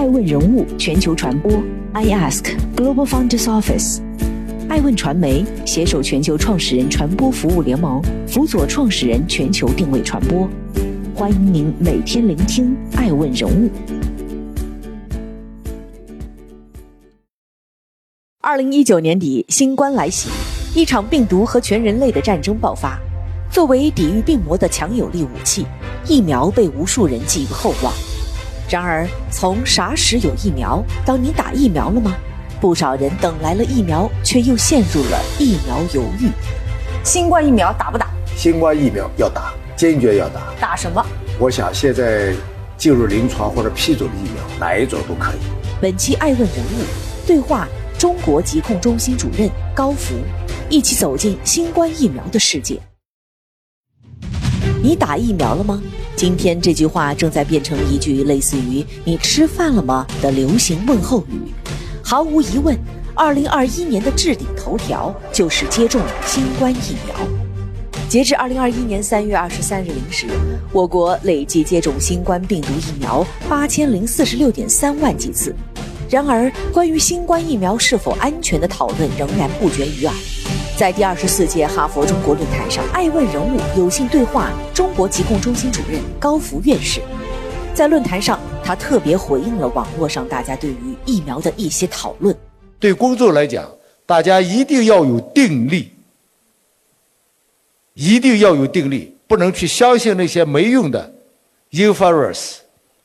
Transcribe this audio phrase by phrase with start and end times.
[0.00, 1.52] 爱问人物全球传播
[1.92, 4.00] ，I Ask Global Founders Office，
[4.66, 10.48] 爱问传媒携手全球创始人传播服务联盟，辅佐创始人全球定位传播。
[11.14, 13.68] 欢迎您每天聆听爱问人物。
[18.40, 20.30] 二零一九年底，新冠来袭，
[20.74, 22.98] 一场病毒和全人类的战争爆发。
[23.50, 25.66] 作为抵御病魔的强有力武器，
[26.08, 27.92] 疫苗被无数人寄予厚望。
[28.70, 32.14] 然而，从啥时有疫苗到你打疫苗了吗？
[32.60, 36.30] 不少人等来了疫苗，却又陷入了疫苗犹豫。
[37.02, 38.08] 新冠疫苗打不打？
[38.36, 40.54] 新冠疫苗要打，坚决要打。
[40.60, 41.04] 打什么？
[41.38, 42.32] 我想现在
[42.76, 45.38] 进入临床或者批准的疫苗，哪一种都可以。
[45.80, 47.66] 本期爱问人物对话。
[47.98, 50.14] 中国疾控中心主任高福，
[50.70, 52.80] 一起走进新冠疫苗的世界。
[54.82, 55.82] 你打疫苗了吗？
[56.20, 61.50] 今天这句话正在变成一句类似于“你吃饭了吗”的流行问候语。
[62.02, 62.78] 毫无疑问，
[63.14, 67.16] 二零二一年的置顶头条就是接种新冠疫苗。
[68.06, 70.26] 截至二零二一年三月二十三日零时，
[70.74, 75.56] 我国累计接种新冠病毒疫苗八千零四十六点三万剂次。
[76.10, 80.14] 然而，关于新冠疫苗是否安全的讨论仍然不绝于耳。
[80.80, 87.02] 在第二十四届哈佛中国论坛上，爱问人物有幸对话中国疾控中心主任高福院士。
[87.74, 92.34] 在论坛上，他特别回应了网络上大家对于疫苗的一些讨论。
[92.78, 93.70] 对公众来讲，
[94.06, 95.90] 大家一定要有定力，
[97.92, 101.12] 一定要有定力，不能去相信那些没用的
[101.72, 102.54] influence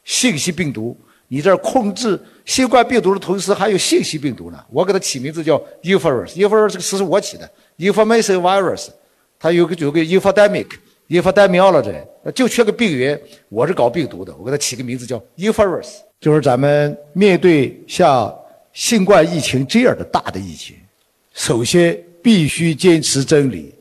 [0.05, 0.97] 信息病毒。
[1.27, 4.63] 你这控制新冠病毒的同时，还有信息病毒呢。
[4.69, 6.35] 我给它起名字叫 “influence”。
[6.35, 8.87] influence 这个词是我起的，information virus。
[9.39, 11.95] 它有个有个 infodemic，infodemiology，
[12.33, 13.19] 就缺个病源。
[13.49, 15.97] 我是搞病毒的，我给它起个名字叫 influence。
[16.19, 18.33] 就是咱们面对像
[18.73, 20.75] 新冠疫情这样的大的疫情，
[21.33, 23.73] 首先必须坚持真理。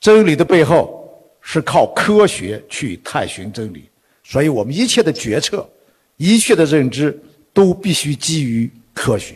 [0.00, 1.08] 真理的背后
[1.40, 3.88] 是靠科学去探寻真理，
[4.22, 5.66] 所以我们一切的决策。
[6.16, 7.18] 一切的认知
[7.52, 9.34] 都必须基于科学。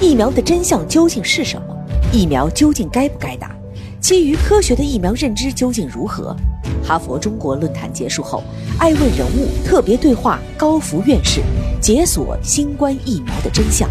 [0.00, 1.76] 疫苗的真相究竟是什么？
[2.10, 3.54] 疫苗究竟该不该打？
[4.00, 6.34] 基于科学的疫苗认知究竟如何？
[6.82, 8.42] 哈佛中国论坛结束后，
[8.78, 11.42] 爱问人物特别对话高福院士，
[11.82, 13.90] 解锁新冠疫苗的真相。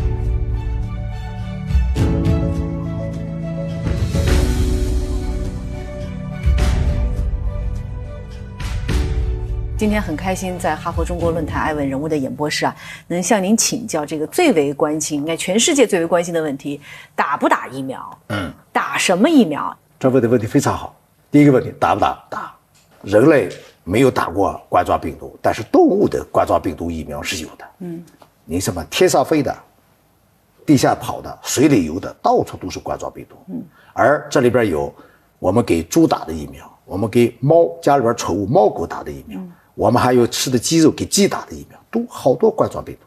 [9.78, 16.82] 今天很开心，在哈佛中国论坛艾问人物的演播室啊，能向您请教这个最为关心、应该全世界最为关心的问题：
[17.16, 18.20] 打不打疫苗？
[18.30, 19.78] 嗯，打什么疫苗？
[20.00, 21.00] 这问的问题非常好。
[21.30, 22.26] 第一个问题，打不打？
[22.28, 22.56] 打。
[23.04, 23.48] 人类
[23.84, 27.66] 没有打过冠状病毒，但是动物的冠状病毒疫苗是有的。
[27.78, 28.04] 嗯，
[28.46, 29.56] 你什么天上飞的、
[30.66, 33.36] 地下跑的、水里游的，到处都是冠状病毒。
[33.50, 34.92] 嗯，而这里边有
[35.38, 39.40] 我们给猪打的疫苗，我们给猫家里边宠物猫狗打的疫苗。
[39.78, 43.06] 我们还有吃的鸡肉给鸡打的疫苗，都好多冠状病毒，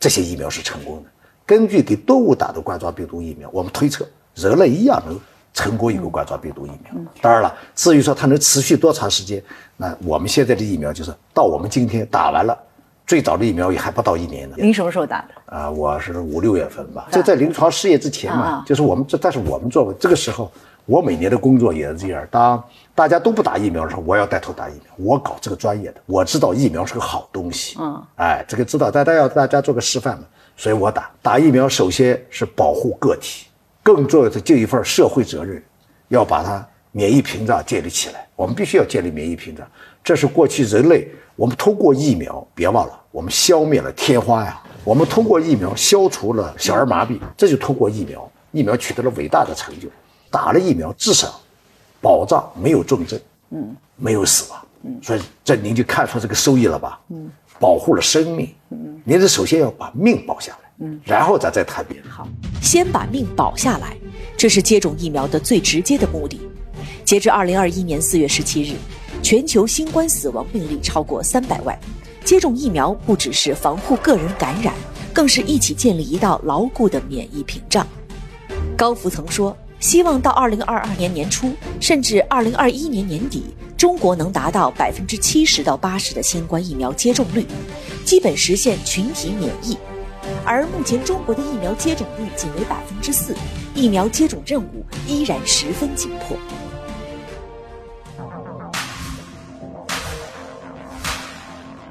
[0.00, 1.08] 这些疫苗是成功的。
[1.46, 5.16] 根据给动物打的冠状病毒疫苗，我们推测人类一样能
[5.54, 6.92] 成功一个冠状病毒疫苗。
[7.22, 9.40] 当然了，至于说它能持续多长时间，
[9.76, 12.58] 那我们现在的疫苗就是到我们今天打完了，
[13.06, 14.56] 最早的疫苗也还不到一年呢。
[14.58, 15.56] 您什么时候打的？
[15.56, 20.50] 啊，我是五六月份吧，就在临床试验之前嘛，就是我们这，但是我们作为这个时候。
[20.88, 24.84] 我每年的工作也是这样，当大家都不打疫苗的时候，我要带头打疫苗。
[24.96, 27.76] 我搞这个专业的，我知道疫苗是个好东西。
[27.78, 30.24] 嗯，哎，这个知道，大家要大家做个示范嘛。
[30.56, 33.48] 所以我打打疫苗，首先是保护个体，
[33.82, 35.62] 更重要的尽一份社会责任，
[36.08, 38.26] 要把它免疫屏障建立起来。
[38.34, 39.68] 我们必须要建立免疫屏障，
[40.02, 41.06] 这是过去人类
[41.36, 49.86] 我们通过疫苗，别忘了，我们消灭了天花呀，我们通过疫苗消除了小儿麻痹，这就通过疫苗，疫苗取得了伟大的成就。
[50.30, 51.40] 打了疫苗，至少
[52.00, 53.18] 保障没有重症，
[53.50, 57.00] 嗯，没有死亡，嗯，所以这您就看出这个收益了吧？
[57.08, 62.10] 嗯，保护了生命，嗯，您得首先要把命保下来，嗯，然后咱再谈别的。
[62.10, 62.28] 好，
[62.62, 63.96] 先把命保下来，
[64.36, 66.40] 这是接种疫苗的最直接的目的。
[67.04, 68.76] 截至二零二一年四月十七日，
[69.22, 71.78] 全球新冠死亡病例超过三百万。
[72.24, 74.74] 接种疫苗不只是防护个人感染，
[75.12, 77.86] 更是一起建立一道牢固的免疫屏障。
[78.76, 79.56] 高福曾说。
[79.80, 83.44] 希望到二零二二年年初，甚至二零二一年年底，
[83.76, 87.46] 中国能达到百分之七十到八十的新冠疫苗接种率，
[88.04, 89.78] 基本实现群体免疫。
[90.44, 93.34] 而目前中国的疫苗接种率仅为百分之四，
[93.74, 96.36] 疫苗接种任务依然十分紧迫。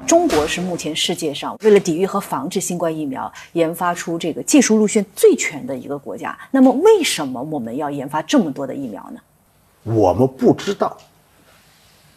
[0.08, 6.36] 中国是目前世界上为了抵御和防治新冠疫苗，研发出这个技术路线最全的一个国家。
[6.50, 9.20] 那么，为什么我们要研发这么多的疫苗呢？
[9.82, 10.96] 我们不知道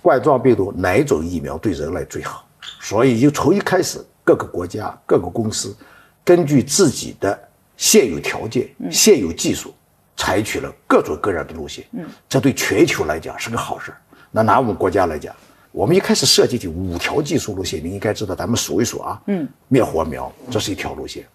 [0.02, 2.48] 冠状病毒哪种疫苗对人类最好，
[2.80, 5.76] 所以就从一开始，各个国家、各个公司
[6.24, 7.38] 根据自己的
[7.76, 9.74] 现有条件、现有技术，
[10.16, 11.84] 采取了各种各样的路线。
[11.92, 13.94] 嗯，这对全球来讲是个好事。
[14.32, 15.36] 那拿我们国家来讲，
[15.72, 19.22] 我们一开始设计的五条技术路线，你应该知道，咱们数一数啊。
[19.28, 21.26] 嗯，灭活苗这是一条路线，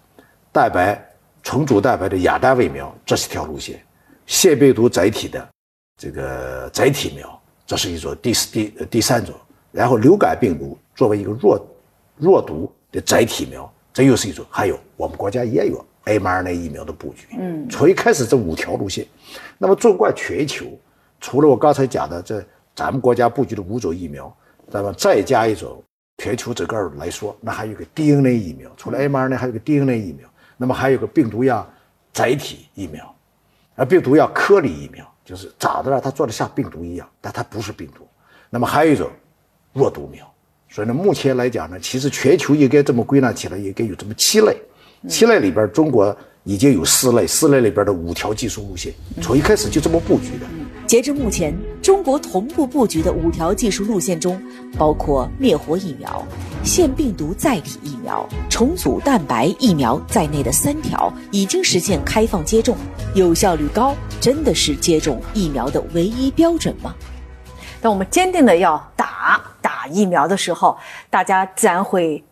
[0.53, 1.03] 蛋白
[1.43, 3.83] 重组蛋白的亚单位苗这是一条路线，
[4.27, 5.49] 腺病毒载体的
[5.99, 9.35] 这个载体苗这是一种第四第第三种，
[9.73, 11.67] 然后流感病毒作为一个弱
[12.17, 14.45] 弱毒的载体苗，这又是一种。
[14.51, 17.27] 还有我们国家也有 mRNA 疫苗的布局。
[17.39, 19.07] 嗯，从一开始这五条路线，
[19.57, 20.67] 那么纵观全球，
[21.21, 22.45] 除了我刚才讲的这。
[22.77, 24.33] 咱们国家布局的五种疫苗，
[24.71, 25.83] 咱们再加一种，
[26.19, 30.29] 全球整个来说，那还有个 DNA 疫苗，除了 mRNA 还有个 DNA 疫苗，
[30.59, 31.67] 那么还有个病毒样
[32.13, 33.03] 载体疫苗，
[33.75, 38.07] 而病毒样颗粒疫苗就是咋的呢，它做的像病毒一样，但它不是病毒。
[38.51, 39.11] 那么还有一种
[39.73, 40.31] 弱毒苗，
[40.69, 44.55] 所以呢，目前来讲呢，其实全球应该这么归纳起来，应该有这么七类，
[45.09, 46.15] 七类里边，中国
[46.45, 48.93] 已经有四类，四类里边的五条技术路线，
[49.23, 50.47] 从一开始就这么布局的。
[50.87, 51.53] 截至目前，
[51.83, 54.41] 中国同步布局的五条技术路线中，
[54.79, 56.25] 包括灭活疫苗、
[56.63, 62.77] 腺病毒载体疫苗、重组蛋白疫苗在内的三条已经实现开放接种，
[63.15, 66.95] 有效率高，真的是接种疫苗的唯一标准吗？
[67.81, 70.79] 当我们坚定的要打打疫苗的时候，
[71.11, 72.23] 大家自然会。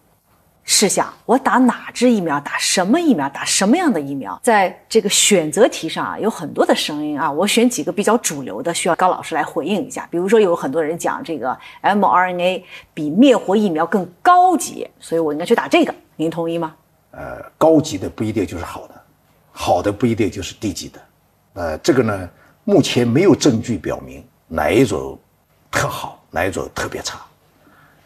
[0.66, 2.40] 试想，我打哪支疫苗？
[2.40, 3.28] 打什么疫苗？
[3.28, 4.40] 打什么样的疫苗？
[4.42, 10.08] 在这个选择题上啊，有很多的声音啊，我选几个比较主流的，需要高老师来回应一下。
[10.10, 12.62] 比如说，有很多人讲这个 mRNA
[12.94, 15.94] 比灭活疫苗更高级，所以我应该去打这个。
[16.16, 16.74] 您同意吗？
[17.10, 18.94] 呃，高级的不一定就是好的，
[19.52, 21.00] 好的不一定就是低级的。
[21.52, 22.28] 呃，这个呢，
[22.64, 25.18] 目前没有证据表明哪一种
[25.70, 27.20] 特好，哪一种特别差。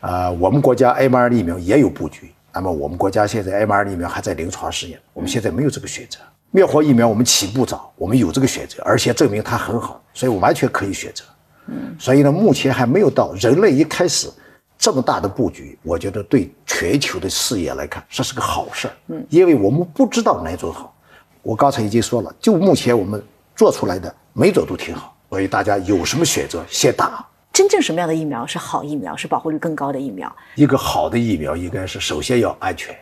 [0.01, 2.33] 啊，我们国家 mRNA 疫苗也有布局。
[2.53, 6.19] 那么我们国家现在 mRNA 疫苗还在临床试验，我们现在没有这个选择。
[6.51, 11.23] 灭活疫苗我们起步早，我们有这个选择，而且证明它很好，所以我完全可以选择。
[11.67, 14.31] 嗯，所以呢，目前还没有到人类一开始
[14.79, 18.95] 这么大的布局，我觉得对全球的视野来看，这是个好事儿。
[19.09, 20.97] 嗯，因为我们不知道哪种好，
[21.43, 23.23] 我刚才已经说了，就目前我们
[23.55, 27.28] 做出来的每种都挺好，所以大家有什么选择先打。
[27.59, 30.33] 真正什么样的疫苗是好疫苗，是保护率更高的疫苗？
[30.55, 32.97] 一个好的疫苗应该是首先要安全，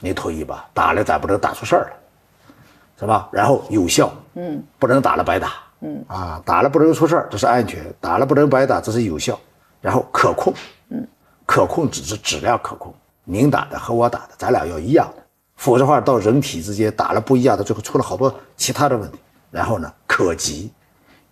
[0.00, 0.68] 你同意吧？
[0.74, 2.52] 打了咱不能打出事儿来，
[3.00, 3.26] 是吧？
[3.32, 9.40] 然后有效，嗯，不能打了白打，嗯啊，打了不能出事儿，这是安全；打了不能白打，这是有效。
[9.80, 10.52] 然后可控，
[10.90, 11.08] 嗯，
[11.46, 12.94] 可控只是质量可控，
[13.24, 15.22] 您打的和我打的，咱俩要一样的，
[15.56, 19.18] 否则话到人体之间打了不一样的，最后出了好多其他的问题。
[19.50, 20.70] 然后呢，可及。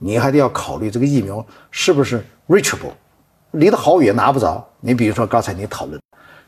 [0.04, 2.90] 你还得要考虑这个疫苗是不是 reachable，
[3.52, 4.68] 离得好远拿不着。
[4.80, 6.00] 你比如说刚才你讨论，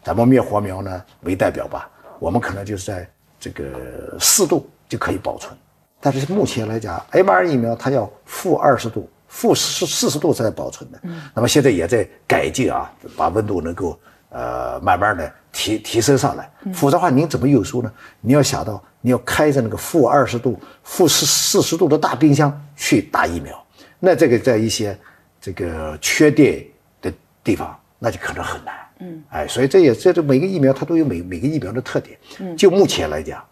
[0.02, 3.08] 咱们灭活苗呢为代表吧，我们可能就是在
[3.38, 5.56] 这个四度就可以保存，
[6.00, 10.98] 但是目前来讲，mRNA 疫苗它要负二十度、负四四十度才保存的。
[11.04, 13.96] 嗯，那么现在也在改进啊，把温度能够
[14.30, 16.50] 呃慢慢的提提升上来。
[16.74, 17.92] 否则的话，您怎么运输呢？
[18.20, 18.82] 你要想到。
[19.06, 23.66] 你要开着那个负二十度、负四四十度的大冰箱去打疫苗，
[24.00, 24.98] 那这个在一些
[25.38, 26.64] 这个缺电
[27.02, 27.12] 的
[27.44, 28.74] 地方，那就可能很难。
[29.00, 32.18] 嗯，哎，所以这也这这每个疫苗它都有每每个疫苗的特点。
[32.38, 33.44] 嗯，就目前来讲，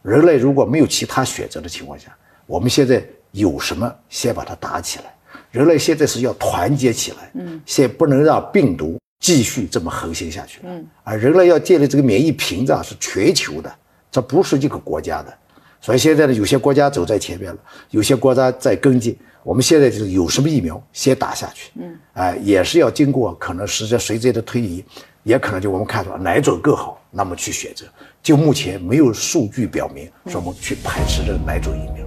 [0.00, 2.06] 人类如果没有其他选择的情况下，
[2.46, 5.14] 我们现在有什么先把它打起来。
[5.50, 10.60] 人类现在是要团结起来，嗯，先不能让病毒继续这么横行下去。
[10.64, 13.70] 嗯，啊，人类要建立这个免疫屏障是全球的。
[14.14, 15.34] 这不是一个国家的，
[15.80, 17.58] 所以现在呢，有些国家走在前面了，
[17.90, 19.16] 有些国家在跟进。
[19.42, 24.84] 我们现在就是有什么疫苗先打下去，嗯，哎，也是要经过可能时间随着的推移，
[25.24, 27.84] 也可能就我们看出哪种更好，那么去选择。
[28.22, 32.06] 就目前没有数据表明说我们去排斥这哪种疫苗。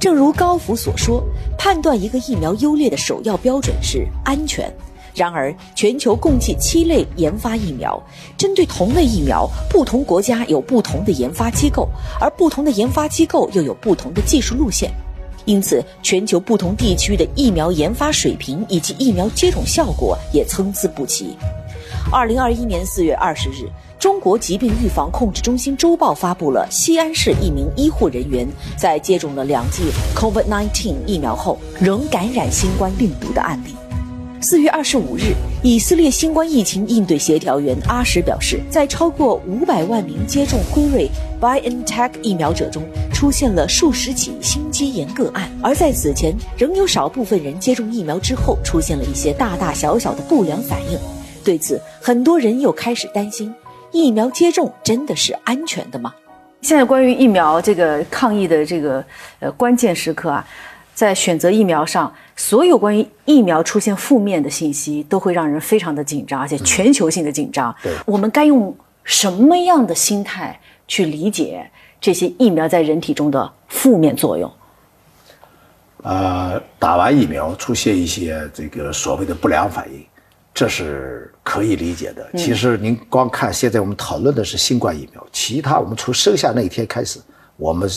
[0.00, 1.24] 正如高福所说，
[1.56, 4.74] 判断一个疫苗优劣的首要标准是安全。
[5.14, 8.02] 然而，全球共计七类研发疫苗，
[8.36, 11.88] 针对同类疫苗，不同国家有不同的研发机构，
[12.20, 14.90] 而不同的研发机构又有不同的技术路线，
[15.44, 21.36] 因此，全球不同地区的疫苗研发水平以及疫苗接种效果也参差不齐。
[22.10, 33.74] 二零二一年四月二十日，中国疾病预防控制中心周报发布了西安市一名医护人员在接种了两剂 COVID-19 疫苗后仍感染新冠病毒的案例。
[34.44, 35.32] 四月二十五日，
[35.62, 41.08] 以色列新冠疫情应对协调员阿什表示，在超过五百万名接种辉瑞
[41.40, 50.98] BioNTech 疫苗者中，出现了数十起心肌炎个案，而在此前，仍有少部分人接种疫苗之后出现了一些大大小小的不良反应。
[51.42, 53.50] 对此，很多人又开始担心：
[53.92, 56.12] 疫苗接种真的是安全的吗？
[56.60, 59.02] 现在关于疫苗这个抗疫的这个
[59.40, 60.46] 呃关键时刻啊。
[60.94, 67.74] 在选择疫苗上，所有关于疫苗出现负面的信息，都会让人非常的紧张，而且全球性的紧张。
[67.82, 68.72] 对，我们该用
[69.02, 71.68] 什么样的心态去理解
[72.00, 74.48] 这些疫苗在人体中的负面作用？
[76.04, 80.06] 呃，打完疫苗出现一些这个所谓的不良反应，
[80.54, 82.24] 这是可以理解的。
[82.38, 87.18] 其实您光看现在我们讨论的是新冠疫苗，其他我们从生下那一天开始，
[87.56, 87.90] 我们。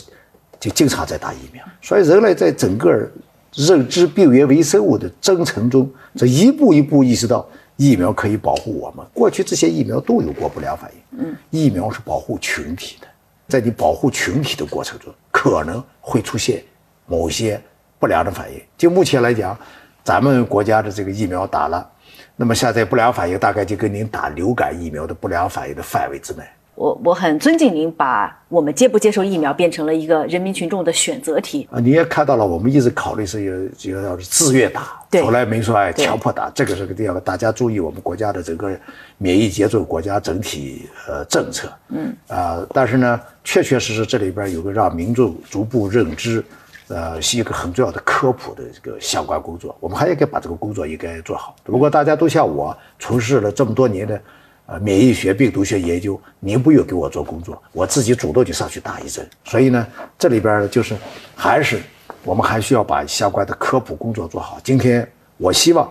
[0.60, 3.10] 就经常在打疫苗，所以人类在整个
[3.54, 9.06] 认知病原微生物的征程中，这一步一步意识到疫苗可以保护我们。
[9.14, 13.08] 过去这些疫苗都有过不良反应，嗯，疫苗是保护群体的，
[13.48, 16.64] 在你保护群体的过程中，可能会出现
[17.06, 17.62] 某些
[18.00, 18.60] 不良的反应。
[18.78, 19.58] 就目前来讲，
[20.04, 21.88] 咱们国家的这个疫苗打了，
[22.36, 26.44] 那么现在不良反应大概就跟您打流感疫苗的不良反应的范围之内。
[26.78, 31.80] 我我很尊敬您，把我们接不接受疫苗变成了一个人民群众的选择题啊！
[31.80, 38.72] 你也看到了，我们一直考虑是有这个叫自愿打，从来没说哎强迫打，这个是个地方，大家注意我们国家的整个
[39.18, 46.46] 免疫接种国家整体呃政策，嗯啊，但是呢，确确实实这里边有个让民众逐步认知，
[46.90, 51.56] 呃，是一个很重要的科普的这个相关工作，我们还应该把这个工作应该做好。
[51.66, 54.22] 如果大家都像我从事了这么多年的。
[54.68, 59.26] 啊，免疫学、病毒学研究，您不用给我做工作，我自己主动就上去打一针。
[59.46, 59.88] 所以呢，
[60.20, 60.94] 这里边呢，就是
[61.34, 61.80] 还是
[62.22, 64.60] 我们还需要把相关的科普工作做好。
[64.62, 65.90] 今天我希望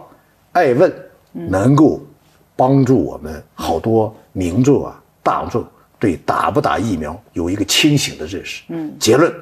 [0.53, 0.93] 爱问
[1.33, 2.05] 能够
[2.55, 5.67] 帮助我们好多民众啊、大众
[5.99, 8.63] 对打不打疫苗有一个清醒的认识。
[8.69, 9.35] 嗯，结论：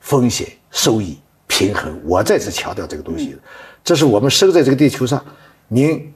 [0.00, 1.98] 风险收益平衡。
[2.04, 3.34] 我再次强调这个东西，
[3.82, 5.24] 这是我们生在这个地球上，
[5.68, 6.12] 您。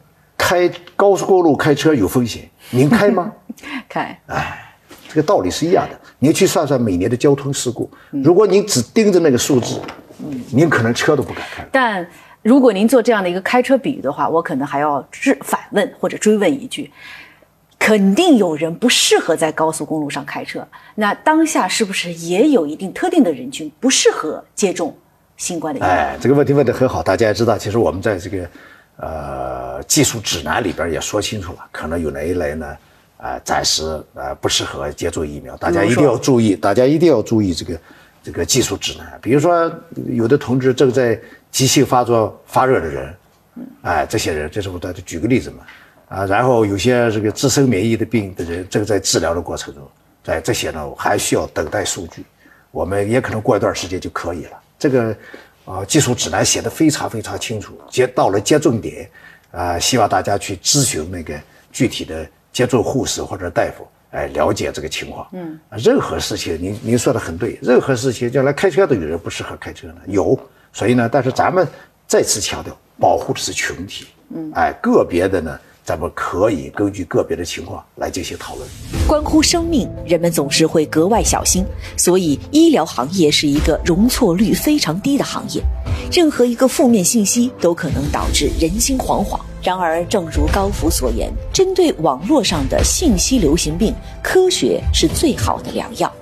[0.48, 3.30] 开高速公路开车有风险，您开吗？
[3.86, 4.18] 开。
[4.28, 4.72] 哎，
[5.06, 6.00] 这个道理是一样的。
[6.18, 9.78] 您去算算每年的交通事故，如果您只盯着那个数字，
[10.24, 11.62] 嗯，您可能车都不敢开。
[11.70, 12.08] 但
[12.40, 16.90] 如果您做这样的一个开车比喻的话，我可能还要质反问或者追问一句：
[17.78, 20.66] 肯定有人不适合在高速公路上开车。
[20.94, 24.96] 那当下是不是也有一定特定的人群不适合接种
[25.36, 25.90] 新冠的疫苗？
[25.90, 27.02] 哎，这个问题问得很好。
[27.02, 28.48] 大家也知道，其实我们在这个。
[29.00, 32.76] 呃，技术指南里边也说清楚了，可能有哪一类呢？
[33.18, 33.82] 呃，暂时
[34.14, 37.80] 呃不适合接种疫苗，大家一定要注意，大家一定要注意这个
[38.24, 39.18] 这个技术指南。
[39.22, 39.72] 比如说，
[40.06, 43.14] 有的同志正在急性发作发热的人，
[43.82, 45.58] 哎，这些人，这是我的举个例子嘛，
[46.08, 49.82] 啊，然后有些这个自身免疫的病的人正在治疗的过程中，
[50.24, 52.24] 在这些呢还需要等待数据，
[52.72, 54.58] 我们也可能过一段时间就可以了。
[54.76, 55.16] 这个。
[55.68, 59.10] 啊，技术指南写的非常非常清楚，接到了接种点，
[59.50, 61.38] 啊，希望大家去咨询那个
[61.70, 65.28] 具体的接种护士或者大夫，哎，了解这个情况。
[65.32, 70.40] 嗯，任何事情，您您说的很对，任何事情将来开车都有人不适合开车呢，有，
[70.72, 71.68] 所以呢，但是咱们
[72.06, 75.60] 再次强调，保护的是群体，嗯，哎，个别的呢。
[75.88, 78.68] 咱们可以根据个别的情况来进行讨论。
[79.06, 81.64] 关乎生命，人们总是会格外小心，
[81.96, 85.62] 所以医疗行业是一个容错率非常低的行业。
[86.12, 89.40] 任何一个负面信息都可能导致人心惶惶。
[89.62, 96.12] 然而，正如高福所言，针对网络上的信息流行病，科学是最好的良药。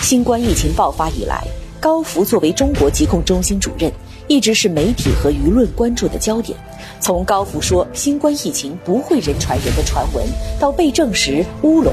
[0.00, 1.46] 新冠疫情爆发以来，
[1.78, 3.88] 高福作为中国疾控中心主任。
[4.28, 6.56] 一直是媒体和舆论关注的焦点。
[7.00, 10.24] 从高福说新冠疫情不会人传人的传闻，
[10.60, 11.92] 到被证实乌龙，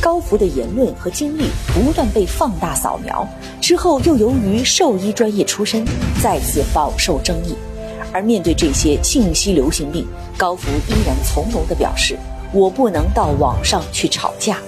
[0.00, 3.28] 高福的言论和经历不断被放大扫描。
[3.60, 5.84] 之后又由于兽医专业出身，
[6.22, 7.54] 再次饱受争议。
[8.12, 10.06] 而面对这些信息流行病，
[10.38, 12.16] 高福依然从容地表示
[12.54, 14.58] ：“我不能到网上去吵架。”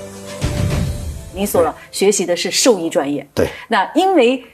[1.33, 4.45] 您所学习的是兽医专业，对，那因为。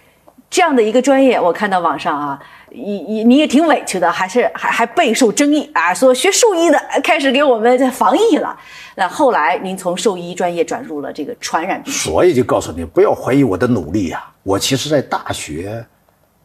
[0.57, 8.59] 这样的一个专业，我看到网上啊，你你你也挺委屈的，还是还还备受争议啊，说学兽医的开始给我们在防疫了。
[8.95, 14.25] 那后来您从兽医专业转入了这个传染病，所以就告诉你不要怀疑我的努力呀。
[14.43, 15.85] 我其实，在大学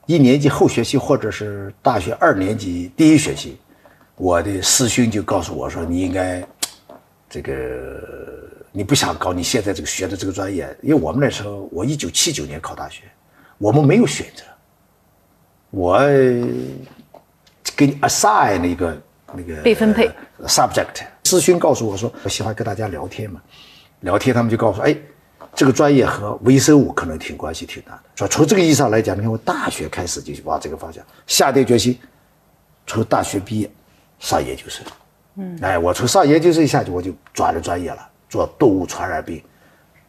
[0.08, 3.58] 一年级后学期或者是大学二年级第一学期，
[4.18, 6.44] 我的师兄就告诉我说，你应该
[7.30, 7.54] 这个
[8.74, 13.04] 你不想搞你现在这个学的这个专业，因为我们那时候我一九七九年考大学。
[13.62, 14.44] 我们没有选择，
[15.70, 16.00] 我
[17.76, 19.02] 给你 assign 那个
[19.36, 20.10] 那个被分配
[20.48, 21.06] subject。
[21.24, 23.40] 咨询告诉我说，我喜欢跟大家聊天嘛，
[24.00, 24.98] 聊天他们就告诉我，哎，
[25.54, 28.02] 这个专业和微生物可能挺关系挺大的。
[28.16, 32.00] 说从这个意义上来讲，你看我大学开始就往这个方向下定决心，
[32.88, 33.70] 从大学毕业
[34.18, 34.84] 上研究生。
[35.36, 39.40] 嗯，哎，我从上研究生下去我就转了专业了，做动物传染病、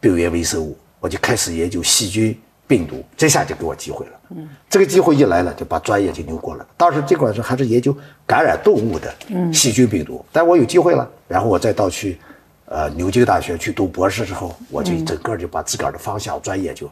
[0.00, 2.40] 病原微生物，我就开始研究细菌。
[2.66, 4.12] 病毒，这下就给我机会了。
[4.30, 6.66] 嗯，这个机会一来了，就把专业就扭过来了。
[6.76, 7.94] 当时尽管是还是研究
[8.26, 9.12] 感染动物的
[9.52, 11.06] 细菌病毒，但我有机会了。
[11.28, 12.18] 然后我再到去，
[12.64, 16.90] 呃，牛津大学去读博士之后，我就整个就把自个儿的方向专业就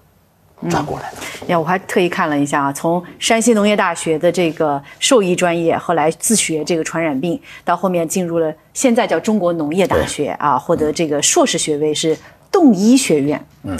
[0.69, 1.19] 转过来了。
[1.47, 12.15] 呀，我还特意看了一下啊，从山西农业大学的这个兽医专业，后来自学这个传染病，到后面进入了现在叫中国农业大学啊，获得这个硕士学位是
[12.53, 13.43] 动医学院。
[13.62, 13.75] 嗯。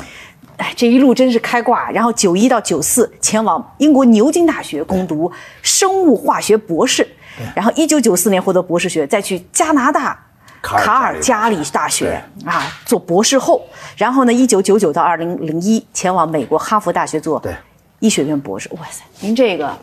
[0.61, 1.91] 哎，这一路真是开挂。
[1.91, 5.31] 然后九一到九四前往英国牛津大学攻读
[5.63, 7.09] 生物化学博士，
[7.55, 10.27] 然后一九九四年获得博士学位，再去加拿大
[10.61, 13.67] 卡尔加里大学啊做博士后。
[13.97, 17.43] 然后呢，一九九九到二零零一前往美国哈佛大学做
[18.01, 18.69] 医学院博士。
[18.75, 19.75] 哇塞，您这个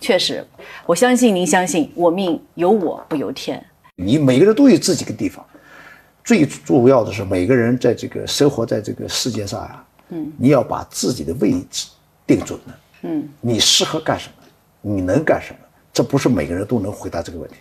[0.00, 0.44] 确实，
[0.84, 3.64] 我相信您相信我命由我不由天。
[3.94, 5.44] 你每个人都有自己的地方，
[6.24, 9.84] 最重要的是每个人在这个生活在这个世界上呀。
[10.10, 11.86] 嗯，你要把自己的位置
[12.26, 12.78] 定准了。
[13.02, 14.44] 嗯，你适合干什么？
[14.80, 15.58] 你能干什么？
[15.92, 17.56] 这不是每个人都能回答这个问题。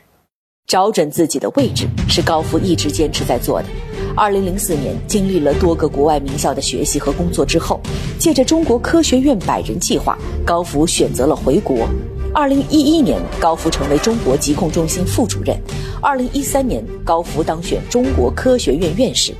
[0.67, 3.67] 找准自己的位置是高福一直坚持在做的。
[4.15, 7.79] 二零零四年，经历了多个国外名校的学习和工作之后，
[8.19, 11.87] 借着中国科学院百人计划，高福选择了回国。
[12.33, 15.57] 二零一一年，高福成为中国疾控中心副主任。
[16.01, 19.33] 二零一三年，高福当选中国科学院院士。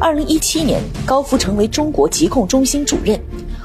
[0.00, 3.18] 二零一七年，高福成为中国疾控中心主任。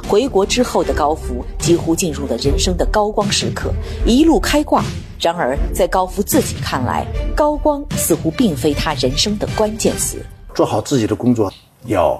[0.07, 3.71] 回国之后的高福几乎进入了人生的高光时刻，
[4.05, 4.83] 一路开挂。
[5.19, 7.05] 然而，在高福自己看来，
[7.36, 10.17] 高光似乎并非他人生的关键词。
[10.55, 11.51] 做好自己的工作，
[11.86, 12.19] 要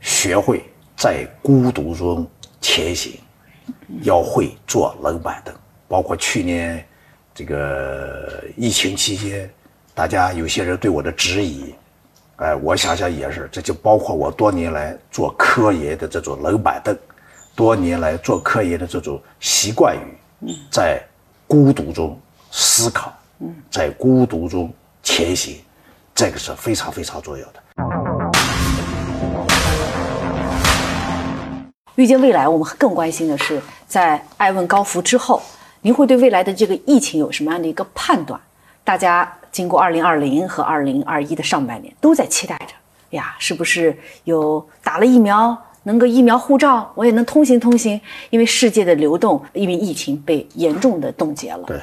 [0.00, 0.64] 学会
[0.96, 2.26] 在孤独中
[2.60, 3.12] 前行。
[4.00, 5.54] 要会坐冷板凳，
[5.86, 6.84] 包括去年
[7.34, 9.50] 这个疫情期间，
[9.94, 11.74] 大家有些人对我的质疑，
[12.36, 16.96] 哎，我想想也是，这就包括我多年来做科研的这种冷板凳，
[17.54, 21.02] 多年来做科研的这种习惯于在
[21.46, 22.18] 孤独中
[22.50, 23.12] 思考，
[23.70, 25.62] 在孤独中前行，
[26.14, 28.11] 这个是非常非常重要的。
[32.02, 35.40] 预见未来，我们更关心的是，在爱问高福之后，
[35.82, 38.40] 您会对未来的这个疫情有什么样的一个判断？
[38.82, 42.74] 大家经过二零二零和二零二一的上半年，都在期待着
[43.16, 48.00] 呀，是不是有打了疫苗，能够疫苗护照，我也能通行通行？
[48.30, 51.62] 因为世界的流动，因为疫情被严重的冻结了。
[51.68, 51.80] 对，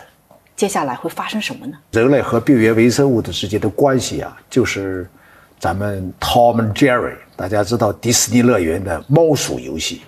[0.54, 1.78] 接下来会发生什么呢？
[1.92, 5.10] 人类和病原微生物的之间的关系啊，就是
[5.58, 7.16] 咱们 Tom and Jerry。
[7.38, 10.02] 大家知道迪士尼乐园的猫鼠游戏，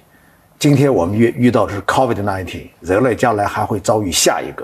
[0.62, 4.64] 今天我们遇遇到的是 COVID-19，人类将来还会遭遇下一个，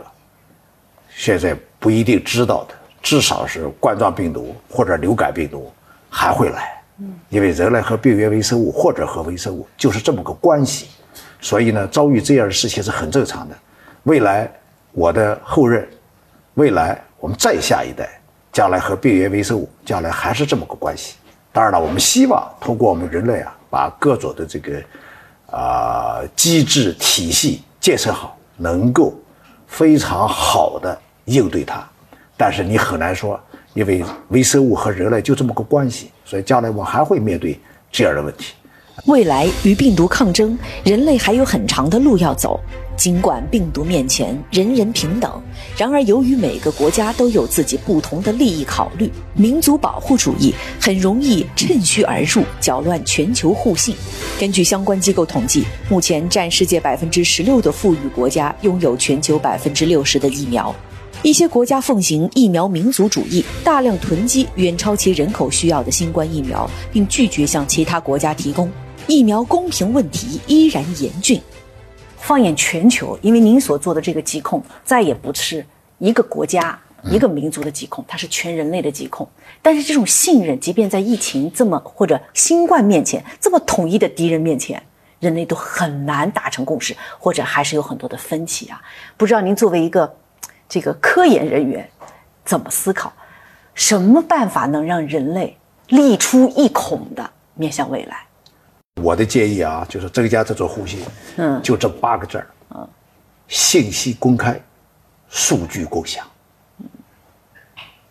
[1.09, 5.73] 现在不一定知道的，至少是冠状病毒或者流感病毒
[6.07, 6.79] 还会来，
[7.29, 10.89] 因为人类和病原微生物或者和微生物就是这么个关系，
[11.41, 13.57] 所以呢，遭遇这样的事情是很正常的。
[14.03, 14.47] 未来
[14.91, 15.89] 我的后任，
[16.53, 18.07] 未来我们再下一代，
[18.53, 21.15] 将来和病原微生物将来还是这么个关系。
[21.51, 24.79] 当然了，我们希望通过我们人类啊，把各种的这个
[25.51, 29.13] 啊机制体系建设好，能够
[29.67, 31.83] 非常好的应对它。
[32.37, 33.39] 但是你很难说，
[33.73, 37.59] 因为微生物和人类就这么个关系，所以将来我还会面对
[37.91, 38.53] 这样的问题。
[39.05, 42.59] 未来与病毒抗争，人类还有很长的路要走。
[42.97, 45.31] 尽管病毒面前人人平等，
[45.77, 53.95] 然而由于每个国家都有自己不同的利益考虑，民族保护主义很容易趁虚而入，搅乱全球互信。
[54.39, 60.73] 根据相关机构统计，目前占世界百分之十六的富裕国家拥有全球百分之六十的疫苗。
[61.21, 68.67] 一些国家奉行疫苗民族主义，大量囤积远超其人口需要的新冠疫苗，并拒绝向其他国家提供。
[69.07, 71.41] 疫苗公平问题依然严峻。
[72.17, 75.65] 放眼全球，因为您所做的这个疾控，再也不是
[75.97, 79.25] 一个国家、一个民族的疾控，它是全人类的疾控。
[79.61, 84.81] 但是这种信任，即便在疫情这么或者新冠面前这么统一的敌人面前，
[85.21, 88.81] 人类都很难达成共识，或者还是有很多的分歧啊。
[89.15, 90.13] 不知道您作为一个
[90.67, 91.89] 这个科研人员，
[92.43, 93.13] 怎么思考？
[93.73, 95.55] 什么办法能让人类
[95.87, 98.26] 力出一孔的面向未来？
[99.01, 100.99] 我的建议啊，就是增加这种互信，
[101.37, 102.87] 嗯，就这八个字儿，嗯，
[103.47, 104.59] 信息公开，
[105.29, 106.25] 数据共享。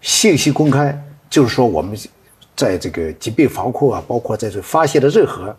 [0.00, 0.96] 信息公开
[1.28, 1.98] 就是说，我们
[2.54, 5.54] 在这个疾病防控啊，包括在这发现的任何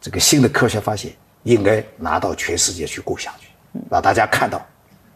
[0.00, 1.12] 这个新的科学发现，
[1.44, 3.48] 应该拿到全世界去共享去，
[3.88, 4.60] 让大家看到。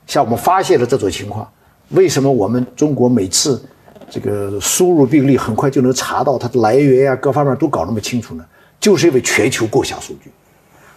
[0.06, 1.50] 像我们发现了这种情况，
[1.88, 3.60] 为什么我们中国每次
[4.08, 8.46] 这个输入病例很快就能查到它的来源呀，各方面都搞那么清楚呢？
[8.80, 10.30] 就是因为全球共享数据，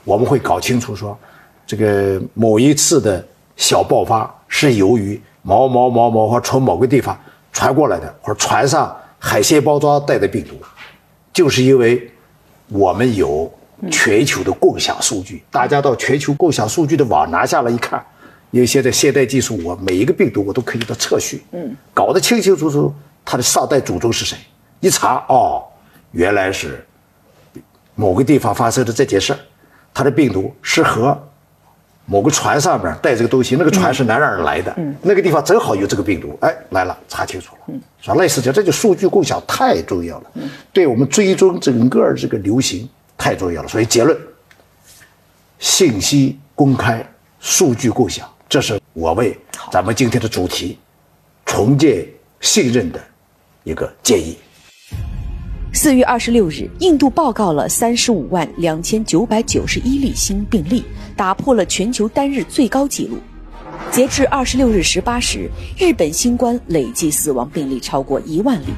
[0.03, 1.17] 我们会搞清楚说，
[1.65, 7.19] 这个某一次的小爆发是由于某某某某或从某个地方
[7.51, 10.55] 传过来的，或者船上海鲜包装带的病毒，
[11.33, 12.09] 就是因为
[12.67, 13.51] 我们有
[13.91, 18.03] 全球的共享数据，大家到全球共享数据的网拿下来一看。
[18.51, 22.91] 因为现在现代技术，我每一个病毒我都可以的测序，嗯，搞得清清楚楚，
[23.23, 24.35] 它的上代祖宗是谁？
[24.79, 25.63] 一查，哦，
[26.13, 26.83] 原来是
[27.99, 29.39] 某个地方发生的这件事儿，
[29.93, 31.21] 它的病毒是和
[32.05, 34.73] 某个船上面带这个东西，那个船是哪哪儿来的？
[34.77, 38.15] 嗯，那个地方正好有这个病毒，哎，来了，查清楚了，嗯，是吧？
[38.15, 43.67] 类似这，这就数据共享太重要了，嗯，对我们追踪整个这个流行太重要了。
[43.67, 44.17] 所以结论：
[45.59, 47.05] 信息公开，
[47.41, 48.25] 数据共享。
[48.47, 49.37] 这是我为
[49.73, 50.79] 咱们今天的主题
[51.45, 52.07] 重建
[52.39, 52.99] 信任的
[53.65, 54.37] 一个建议。
[55.71, 60.83] 四月二十六日，印度报告了三十五万两千九百九十一例新病例，
[61.15, 63.17] 打破了全球单日最高纪录。
[63.91, 68.73] 截至二十六日十八时，日本新冠累计死亡病例超过一万例。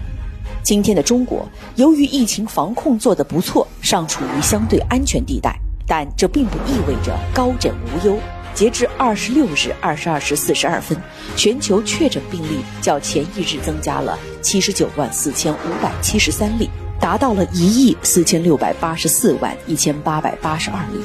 [0.64, 8.20] 今天的中国，由于疫情防控做得不错，尚处于相对安全地带，但这并不意味着高枕无忧。
[8.54, 10.96] 截至二十六日二十二时四十二分，
[11.38, 16.70] 全球确诊病例较前一日增加了七十九万四千五百七十三例，
[17.02, 21.00] 达到了一亿四千六百八十四万一千八百八十二例；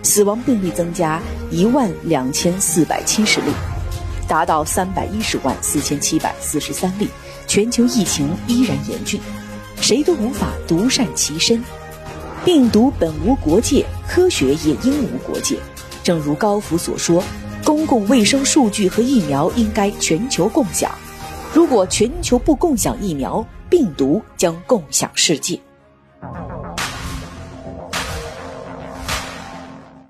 [0.00, 3.50] 死亡病例增加一万两千四百七十例，
[4.28, 7.08] 达到三百一十万四千七百四十三例。
[7.48, 9.20] 全球疫情依然严峻，
[9.80, 11.60] 谁都无法独善其身。
[12.44, 15.58] 病毒本无国界，科学也应无国界。
[16.04, 17.20] 正如高福所说，
[17.64, 20.88] 公共卫生数据和疫苗应该全球共享。
[21.52, 25.58] 如果全球不共享疫苗，病毒将共享世界。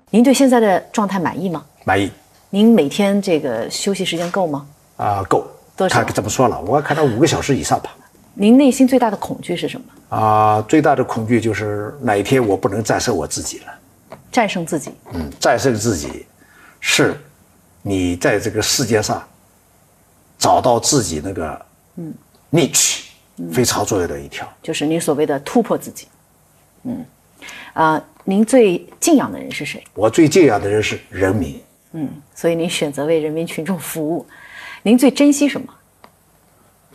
[0.09, 1.63] 您对现在的状态满意吗？
[1.85, 2.11] 满意。
[2.49, 4.65] 您每天这个休息时间够吗？
[4.97, 5.45] 啊，够。
[5.77, 6.03] 多少？
[6.03, 6.59] 他怎么说了？
[6.61, 7.95] 我看到五个小时以上吧。
[8.33, 10.17] 您内心最大的恐惧是什么？
[10.17, 13.65] 啊，最大的恐惧就是哪一天我不能战胜我自己了。
[14.31, 16.25] 战胜自己，嗯，战胜自己，
[16.79, 17.15] 是，
[17.83, 19.21] 你在这个世界上
[20.39, 21.65] 找到自己那个
[21.97, 22.13] 嗯
[22.51, 23.03] niche
[23.49, 26.07] 非常重要的一条，就是你所谓的突破自己，
[26.83, 27.05] 嗯，
[27.73, 29.81] 啊，您最敬仰的人是谁？
[29.93, 31.61] 我最敬仰的人是人民，
[31.93, 34.25] 嗯，所以您选择为人民群众服务，
[34.83, 35.73] 您最珍惜什么？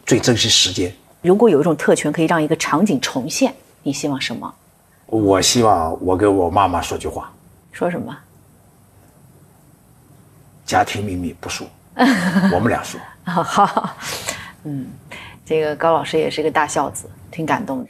[0.04, 0.94] 最珍惜时间。
[1.22, 4.54] 如果有一种特权可以让一个场景重现，你希望什么？
[5.06, 7.32] 我希望我跟我妈妈说句话，
[7.72, 8.16] 说什么？
[10.64, 11.66] 家庭秘密不说，
[12.52, 13.00] 我们俩说。
[13.24, 13.96] 好，
[14.64, 14.86] 嗯，
[15.46, 17.88] 这个高老师也是个大孝子，挺感动的。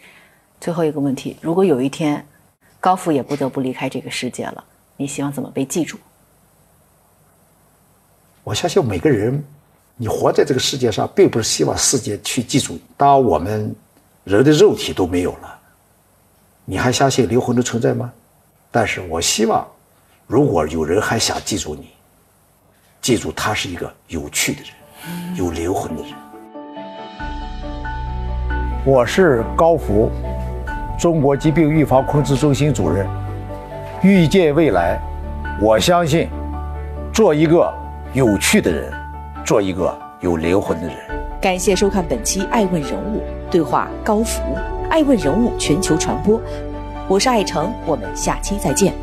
[0.60, 2.24] 最后一个问题，如果有一天
[2.78, 4.62] 高父也不得不离开这个世界了，
[4.98, 5.96] 你希望怎么被记住？
[8.44, 9.42] 我相信每个人，
[9.96, 12.78] 你活在这个世界上，并不是希望世界去记住。
[12.94, 13.74] 当我们
[14.24, 15.58] 人的肉体都没有了。
[16.66, 18.12] 你还相信灵魂的存在吗？
[18.70, 19.66] 但是我希望，
[20.26, 21.88] 如果有人还想记住你，
[23.00, 26.12] 记住他是一个有趣的人，有灵魂的人。
[28.86, 30.08] 我是高福，
[30.96, 33.04] 中国疾病预防控制中心主任。
[34.00, 34.96] 预见未来，
[35.60, 36.28] 我相信，
[37.12, 37.68] 做一个
[38.12, 38.92] 有趣的人，
[39.44, 40.96] 做一个有灵魂的人。
[41.40, 43.18] 感谢收看本期《爱问人物》
[43.50, 44.40] 对话高福。
[44.88, 46.40] 爱问人物全球传播，
[47.08, 48.94] 我是爱成，我们下期再见。